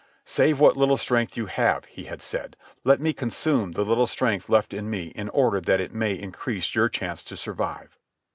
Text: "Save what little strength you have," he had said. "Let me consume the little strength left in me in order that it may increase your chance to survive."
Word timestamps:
"Save 0.25 0.59
what 0.59 0.75
little 0.75 0.97
strength 0.97 1.37
you 1.37 1.45
have," 1.45 1.85
he 1.85 2.05
had 2.05 2.23
said. 2.23 2.57
"Let 2.83 2.99
me 2.99 3.13
consume 3.13 3.73
the 3.73 3.83
little 3.85 4.07
strength 4.07 4.49
left 4.49 4.73
in 4.73 4.89
me 4.89 5.09
in 5.09 5.29
order 5.29 5.61
that 5.61 5.79
it 5.79 5.93
may 5.93 6.13
increase 6.17 6.73
your 6.73 6.89
chance 6.89 7.23
to 7.25 7.37
survive." 7.37 7.99